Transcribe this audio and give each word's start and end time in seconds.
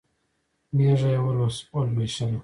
مېږه 0.75 1.09
یې 1.13 1.19
ولوسله. 1.25 2.39